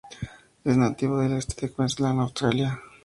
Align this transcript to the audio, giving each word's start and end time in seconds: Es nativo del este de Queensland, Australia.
Es 0.63 0.77
nativo 0.77 1.19
del 1.19 1.33
este 1.33 1.67
de 1.67 1.71
Queensland, 1.75 2.21
Australia. 2.21 2.81